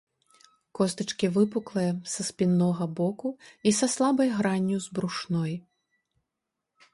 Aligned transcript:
Костачкі 0.77 1.27
выпуклыя 1.35 1.91
са 2.13 2.21
спіннога 2.29 2.87
боку 3.01 3.27
і 3.73 3.75
са 3.81 3.91
слабай 3.97 4.33
гранню 4.39 4.77
з 4.87 4.97
брушной. 4.97 5.53